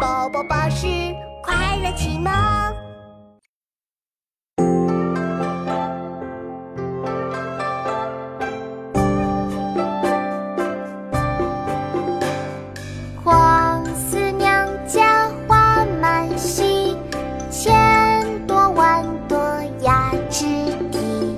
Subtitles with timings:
[0.00, 0.86] 宝宝巴士
[1.42, 2.32] 快乐启蒙。
[13.24, 16.96] 黄四娘家花满蹊，
[17.50, 19.36] 千朵万朵
[19.82, 20.46] 压枝
[20.92, 21.36] 低。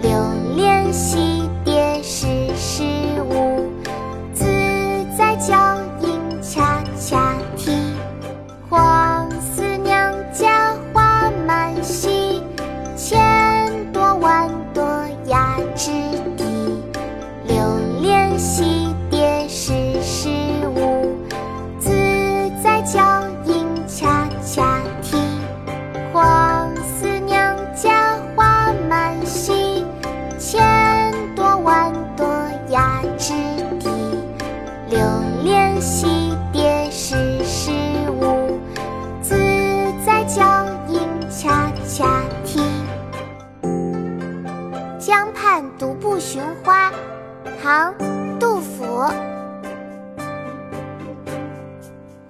[0.00, 0.16] 留
[0.54, 2.28] 连戏蝶时
[34.90, 34.98] 流
[35.42, 37.70] 连戏蝶时时
[38.10, 38.58] 舞，
[39.20, 39.34] 自
[40.06, 42.60] 在娇莺恰恰啼。
[44.98, 46.90] 江畔独步寻花，
[47.62, 47.92] 唐·
[48.38, 49.04] 杜甫。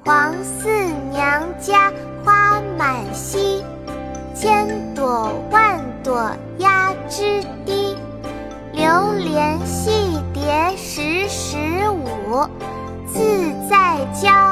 [0.05, 0.69] 黄四
[1.13, 1.93] 娘家
[2.25, 3.63] 花满蹊，
[4.35, 7.97] 千朵万朵压枝低。
[8.73, 11.57] 流连戏蝶时时，
[13.07, 13.19] 自
[13.71, 14.48] 在娇